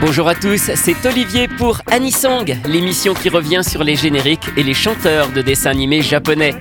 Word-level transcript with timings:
Bonjour 0.00 0.28
à 0.28 0.34
tous, 0.34 0.70
c'est 0.74 1.04
Olivier 1.04 1.46
pour 1.46 1.82
Anisong, 1.86 2.56
l'émission 2.66 3.12
qui 3.12 3.28
revient 3.28 3.60
sur 3.62 3.84
les 3.84 3.96
génériques 3.96 4.48
et 4.56 4.62
les 4.62 4.72
chanteurs 4.72 5.28
de 5.28 5.42
dessins 5.42 5.70
animés 5.70 6.00
japonais. 6.00 6.54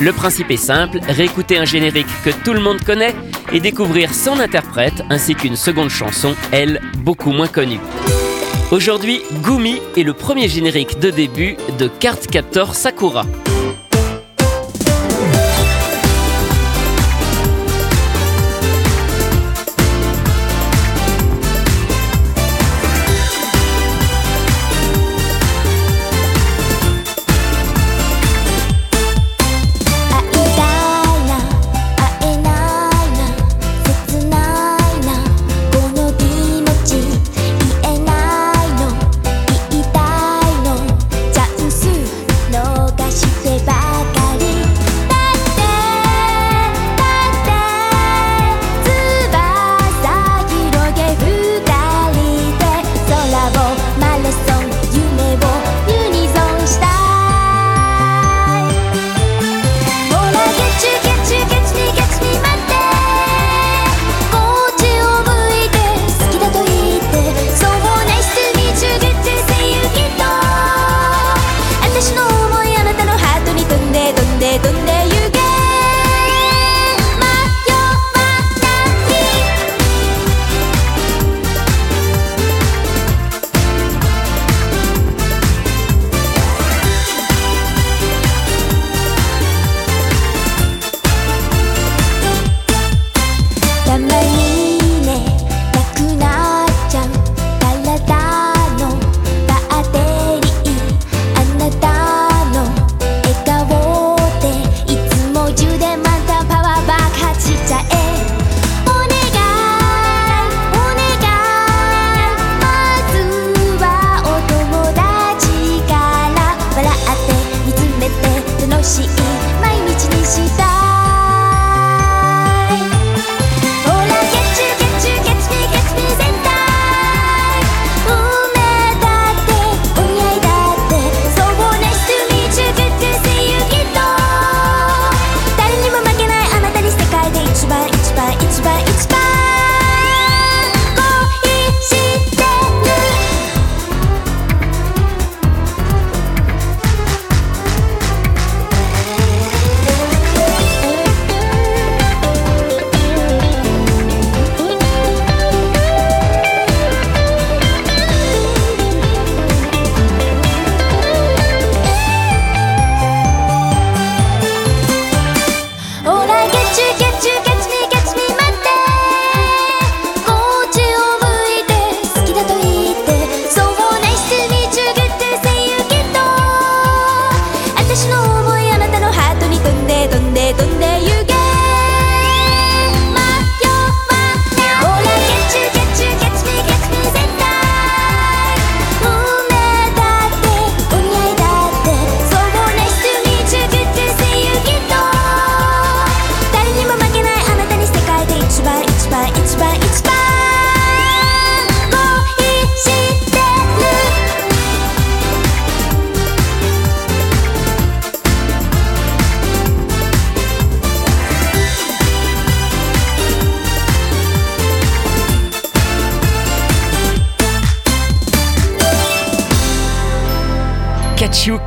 Le 0.00 0.12
principe 0.12 0.50
est 0.50 0.56
simple, 0.56 1.00
réécouter 1.06 1.58
un 1.58 1.66
générique 1.66 2.06
que 2.24 2.30
tout 2.30 2.54
le 2.54 2.60
monde 2.60 2.82
connaît 2.82 3.14
et 3.52 3.60
découvrir 3.60 4.14
son 4.14 4.40
interprète 4.40 5.04
ainsi 5.10 5.34
qu'une 5.34 5.56
seconde 5.56 5.90
chanson, 5.90 6.34
elle, 6.52 6.80
beaucoup 6.96 7.32
moins 7.32 7.48
connue. 7.48 7.80
Aujourd'hui, 8.70 9.20
Gumi 9.42 9.78
est 9.98 10.02
le 10.02 10.14
premier 10.14 10.48
générique 10.48 10.98
de 10.98 11.10
début 11.10 11.56
de 11.78 11.88
Card 11.88 12.20
Captor 12.20 12.74
Sakura. 12.74 13.26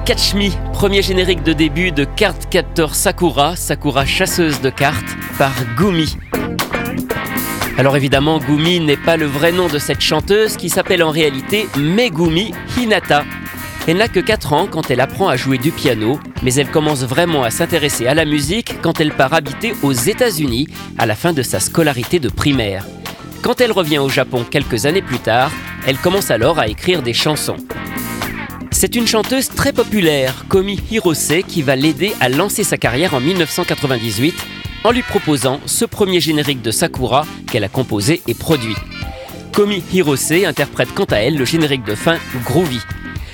Catch 0.05 0.33
Me, 0.33 0.49
premier 0.73 1.01
générique 1.01 1.41
de 1.43 1.53
début 1.53 1.91
de 1.91 2.03
Card 2.03 2.37
Captor 2.49 2.95
Sakura, 2.95 3.55
Sakura 3.55 4.05
chasseuse 4.05 4.59
de 4.59 4.69
cartes, 4.69 5.15
par 5.37 5.53
Gumi. 5.77 6.17
Alors 7.77 7.95
évidemment, 7.95 8.39
Gumi 8.39 8.81
n'est 8.81 8.97
pas 8.97 9.15
le 9.15 9.25
vrai 9.25 9.53
nom 9.53 9.67
de 9.67 9.79
cette 9.79 10.01
chanteuse 10.01 10.57
qui 10.57 10.69
s'appelle 10.69 11.01
en 11.01 11.11
réalité 11.11 11.69
Megumi 11.77 12.51
Hinata. 12.77 13.23
Elle 13.87 13.97
n'a 13.97 14.09
que 14.09 14.19
4 14.19 14.51
ans 14.51 14.67
quand 14.69 14.91
elle 14.91 14.99
apprend 14.99 15.29
à 15.29 15.37
jouer 15.37 15.57
du 15.57 15.71
piano, 15.71 16.19
mais 16.43 16.53
elle 16.55 16.69
commence 16.69 17.03
vraiment 17.03 17.43
à 17.43 17.49
s'intéresser 17.49 18.05
à 18.05 18.13
la 18.13 18.25
musique 18.25 18.81
quand 18.81 18.99
elle 18.99 19.13
part 19.13 19.33
habiter 19.33 19.73
aux 19.81 19.93
États-Unis 19.93 20.67
à 20.97 21.05
la 21.05 21.15
fin 21.15 21.31
de 21.31 21.41
sa 21.41 21.61
scolarité 21.61 22.19
de 22.19 22.29
primaire. 22.29 22.85
Quand 23.41 23.61
elle 23.61 23.71
revient 23.71 23.99
au 23.99 24.09
Japon 24.09 24.45
quelques 24.49 24.85
années 24.85 25.01
plus 25.01 25.19
tard, 25.19 25.51
elle 25.87 25.97
commence 25.97 26.31
alors 26.31 26.59
à 26.59 26.67
écrire 26.67 27.01
des 27.01 27.13
chansons. 27.13 27.55
C'est 28.81 28.95
une 28.95 29.07
chanteuse 29.07 29.49
très 29.49 29.73
populaire, 29.73 30.45
Komi 30.47 30.79
Hirose, 30.89 31.33
qui 31.45 31.61
va 31.63 31.75
l'aider 31.75 32.13
à 32.21 32.29
lancer 32.29 32.63
sa 32.63 32.77
carrière 32.77 33.13
en 33.13 33.19
1998 33.19 34.33
en 34.85 34.91
lui 34.91 35.01
proposant 35.01 35.59
ce 35.65 35.83
premier 35.83 36.21
générique 36.21 36.61
de 36.61 36.71
Sakura 36.71 37.25
qu'elle 37.51 37.65
a 37.65 37.67
composé 37.67 38.21
et 38.25 38.33
produit. 38.33 38.77
Komi 39.51 39.83
Hirose 39.91 40.31
interprète 40.31 40.93
quant 40.95 41.03
à 41.03 41.17
elle 41.17 41.35
le 41.35 41.43
générique 41.43 41.83
de 41.83 41.93
fin 41.93 42.19
Groovy. 42.45 42.79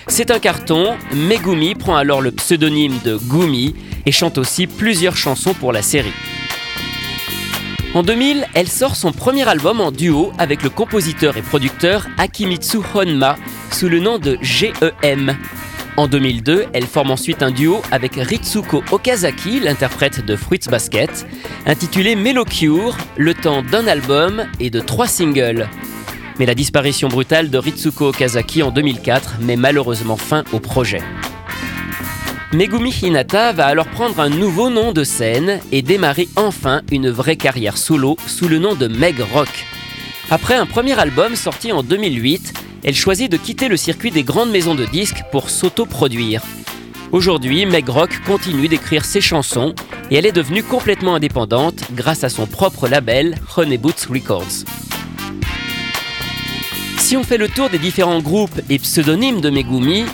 C'est 0.08 0.32
un 0.32 0.40
carton, 0.40 0.96
Megumi 1.14 1.76
prend 1.76 1.96
alors 1.96 2.22
le 2.22 2.32
pseudonyme 2.32 2.98
de 3.06 3.16
Gumi 3.16 3.76
et 4.08 4.12
chante 4.12 4.40
aussi 4.40 4.66
plusieurs 4.66 5.16
chansons 5.16 5.54
pour 5.54 5.72
la 5.72 5.84
série. 5.84 6.14
En 7.94 8.02
2000, 8.02 8.48
elle 8.56 8.68
sort 8.68 8.96
son 8.96 9.12
premier 9.12 9.48
album 9.48 9.80
en 9.80 9.92
duo 9.92 10.32
avec 10.40 10.64
le 10.64 10.72
compositeur 10.72 11.38
et 11.38 11.44
producteur 11.44 12.08
Akimitsu 12.18 12.80
Honma 12.96 13.36
sous 13.72 13.90
le 13.90 14.00
nom 14.00 14.18
de 14.18 14.38
GEM. 14.42 15.36
En 15.98 16.08
2002, 16.08 16.66
elle 16.74 16.86
forme 16.86 17.12
ensuite 17.12 17.42
un 17.42 17.52
duo 17.52 17.82
avec 17.92 18.16
Ritsuko 18.16 18.84
Okazaki, 18.92 19.60
l'interprète 19.62 20.26
de 20.26 20.36
Fruits 20.36 20.68
Basket, 20.70 21.26
intitulé 21.66 22.16
Melocure, 22.16 22.98
le 23.16 23.34
temps 23.34 23.62
d'un 23.64 23.88
album 23.88 24.46
et 24.60 24.70
de 24.70 24.80
trois 24.80 25.08
singles. 25.08 25.70
Mais 26.38 26.46
la 26.46 26.56
disparition 26.56 27.08
brutale 27.08 27.50
de 27.50 27.58
Ritsuko 27.58 28.10
Okazaki 28.10 28.62
en 28.62 28.72
2004 28.72 29.38
met 29.40 29.56
malheureusement 29.56 30.18
fin 30.18 30.44
au 30.52 30.60
projet. 30.60 31.02
Megumi 32.52 32.92
Hinata 33.02 33.54
va 33.54 33.66
alors 33.66 33.88
prendre 33.88 34.20
un 34.20 34.30
nouveau 34.30 34.70
nom 34.70 34.92
de 34.92 35.04
scène 35.04 35.60
et 35.72 35.82
démarrer 35.82 36.30
enfin 36.36 36.82
une 36.92 37.10
vraie 37.10 37.36
carrière 37.36 37.78
solo 37.78 38.18
sous 38.28 38.48
le 38.48 38.60
nom 38.60 38.76
de 38.76 38.88
Meg 38.88 39.20
Rock. 39.34 39.66
Après 40.32 40.56
un 40.56 40.66
premier 40.66 40.98
album 40.98 41.36
sorti 41.36 41.72
en 41.72 41.84
2008, 41.84 42.54
elle 42.86 42.96
choisit 42.96 43.32
de 43.32 43.38
quitter 43.38 43.68
le 43.68 43.78
circuit 43.78 44.12
des 44.12 44.22
grandes 44.22 44.52
maisons 44.52 44.76
de 44.76 44.86
disques 44.86 45.24
pour 45.32 45.50
s'auto-produire. 45.50 46.44
Aujourd'hui, 47.12 47.66
Meg 47.66 47.90
Rock 47.90 48.22
continue 48.28 48.68
d'écrire 48.68 49.06
ses 49.06 49.22
chansons 49.22 49.74
et 50.12 50.16
elle 50.18 50.28
est 50.28 50.32
devenue 50.32 50.62
complètement 50.62 51.16
indépendante 51.16 51.84
grâce 51.94 52.24
à 52.24 52.30
son 52.30 52.46
propre 52.46 52.88
label 52.88 53.40
Honey 53.58 53.80
Boots 53.80 54.06
Records. 54.08 54.66
Si 57.00 57.18
on 57.18 57.24
fait 57.24 57.40
le 57.40 57.50
tour 57.50 57.72
des 57.72 57.80
différents 57.80 58.22
groupes 58.22 58.62
et 58.70 58.78
pseudonymes 58.78 59.42
de 59.42 59.50
Megumi, 59.50 60.06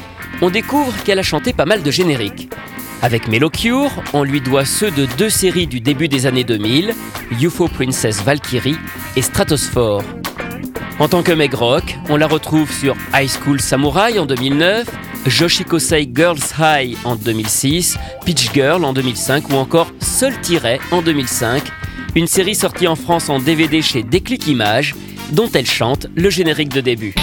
on 0.41 0.49
découvre 0.49 0.93
qu'elle 1.03 1.19
a 1.19 1.23
chanté 1.23 1.51
pas 1.51 1.65
mal 1.65 1.83
de 1.83 1.91
génériques. 1.91 2.49
Avec 3.01 3.27
Melocure, 3.27 3.91
on 4.13 4.23
lui 4.23 4.39
doit 4.39 4.65
ceux 4.65 4.91
de 4.91 5.07
deux 5.17 5.29
séries 5.29 5.67
du 5.67 5.81
début 5.81 6.07
des 6.07 6.25
années 6.25 6.45
2000, 6.45 6.93
UFO 7.41 7.67
Princess 7.67 8.23
Valkyrie 8.23 8.77
et 9.17 9.21
Stratosphere. 9.21 10.03
En 10.99 11.07
tant 11.07 11.23
que 11.23 11.31
Meg 11.31 11.53
Rock, 11.53 11.97
on 12.09 12.17
la 12.17 12.27
retrouve 12.27 12.71
sur 12.71 12.95
High 13.13 13.29
School 13.29 13.59
Samurai 13.59 14.19
en 14.19 14.25
2009, 14.25 14.87
Joshikosei 15.25 16.09
Girls 16.13 16.39
High 16.59 16.97
en 17.03 17.15
2006, 17.15 17.97
Pitch 18.25 18.51
Girl 18.53 18.85
en 18.85 18.93
2005 18.93 19.49
ou 19.49 19.55
encore 19.55 19.91
Seul 19.99 20.39
Tiret 20.41 20.79
en 20.91 21.01
2005, 21.01 21.63
une 22.15 22.27
série 22.27 22.55
sortie 22.55 22.87
en 22.87 22.95
France 22.95 23.29
en 23.29 23.39
DVD 23.39 23.81
chez 23.81 24.03
Déclic 24.03 24.47
Images, 24.47 24.95
dont 25.31 25.49
elle 25.53 25.65
chante 25.65 26.07
le 26.15 26.29
générique 26.29 26.69
de 26.69 26.81
début. 26.81 27.15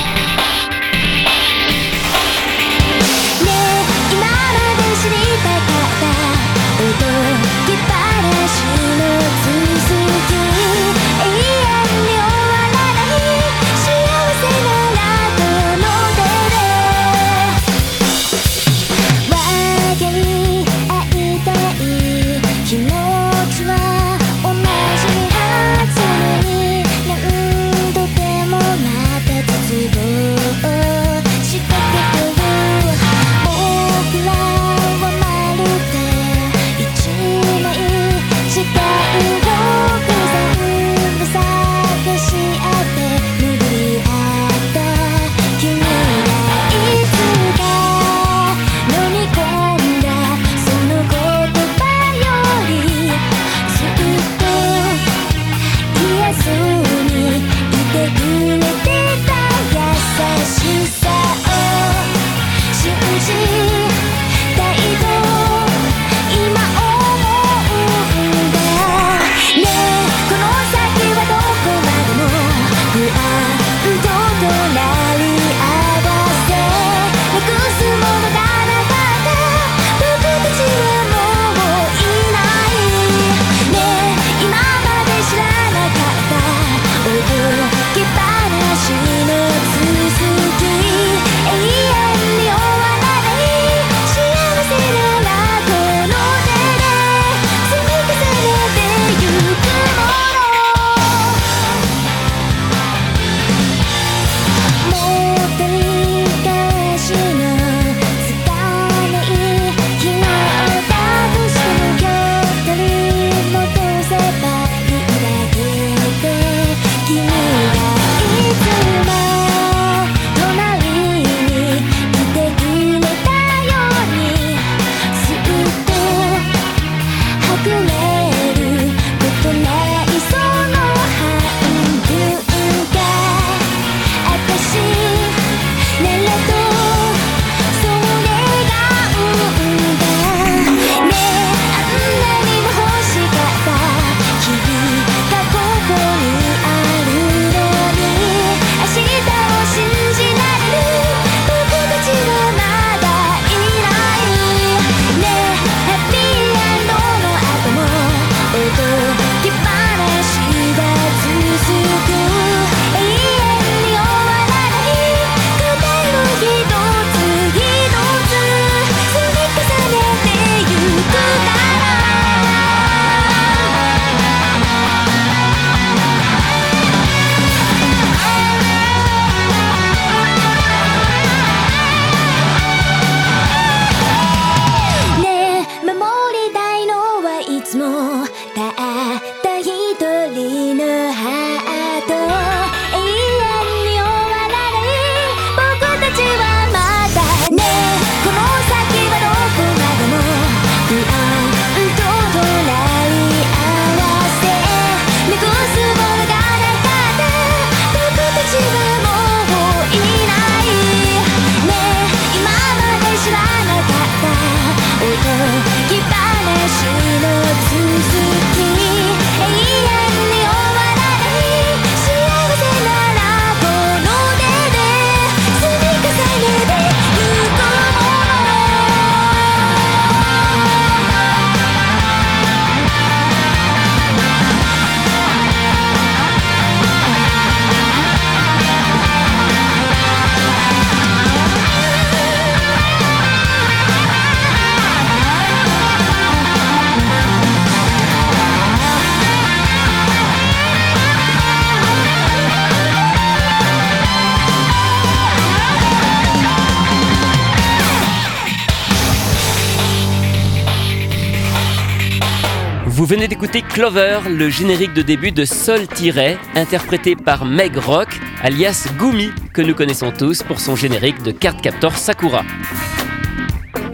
Vous 262.99 263.07
venez 263.07 263.29
d'écouter 263.29 263.63
Clover, 263.63 264.23
le 264.29 264.51
générique 264.51 264.93
de 264.93 265.03
début 265.03 265.31
de 265.31 265.45
Sol 265.45 265.87
Tiret, 265.87 266.37
interprété 266.57 267.15
par 267.15 267.45
Meg 267.45 267.77
Rock, 267.77 268.09
alias 268.43 268.89
Gumi, 268.99 269.31
que 269.55 269.63
nous 269.63 269.77
connaissons 269.77 270.11
tous 270.11 270.43
pour 270.43 270.59
son 270.59 270.75
générique 270.75 271.23
de 271.23 271.31
Card 271.31 271.59
Captor 271.59 271.97
Sakura. 271.97 272.43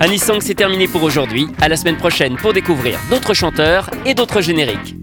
Anisong, 0.00 0.40
c'est 0.40 0.54
terminé 0.54 0.88
pour 0.88 1.02
aujourd'hui. 1.02 1.48
À 1.60 1.68
la 1.68 1.76
semaine 1.76 1.98
prochaine 1.98 2.36
pour 2.36 2.54
découvrir 2.54 2.98
d'autres 3.10 3.34
chanteurs 3.34 3.90
et 4.06 4.14
d'autres 4.14 4.40
génériques. 4.40 4.96